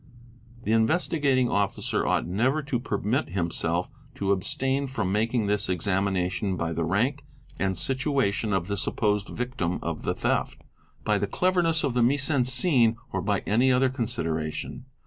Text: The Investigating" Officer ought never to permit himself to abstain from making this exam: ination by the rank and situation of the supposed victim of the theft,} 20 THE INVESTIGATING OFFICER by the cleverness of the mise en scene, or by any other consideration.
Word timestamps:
The 0.63 0.71
Investigating" 0.71 1.47
Officer 1.51 2.07
ought 2.07 2.25
never 2.25 2.63
to 2.63 2.79
permit 2.79 3.29
himself 3.29 3.91
to 4.15 4.31
abstain 4.31 4.87
from 4.87 5.11
making 5.11 5.45
this 5.45 5.69
exam: 5.69 6.05
ination 6.05 6.57
by 6.57 6.73
the 6.73 6.83
rank 6.83 7.23
and 7.59 7.77
situation 7.77 8.51
of 8.51 8.67
the 8.67 8.77
supposed 8.77 9.29
victim 9.29 9.77
of 9.83 10.01
the 10.01 10.15
theft,} 10.15 10.23
20 10.25 10.29
THE 10.31 10.63
INVESTIGATING 10.63 10.73
OFFICER 10.73 11.03
by 11.03 11.17
the 11.19 11.27
cleverness 11.27 11.83
of 11.83 11.93
the 11.93 12.01
mise 12.01 12.31
en 12.31 12.45
scene, 12.45 12.97
or 13.11 13.21
by 13.21 13.41
any 13.41 13.71
other 13.71 13.89
consideration. 13.89 14.85